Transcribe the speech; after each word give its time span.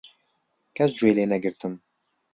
کەس 0.75 0.91
گوێی 0.97 1.15
لێنەگرتم. 1.17 1.73